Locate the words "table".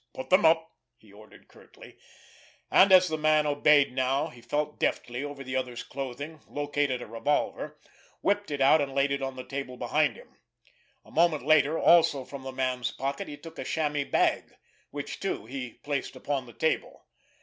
9.43-9.77, 16.53-17.05